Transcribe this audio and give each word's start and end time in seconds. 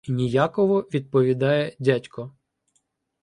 Ніяково 0.07 0.81
відповідає 0.81 1.75
дядько 1.79 2.31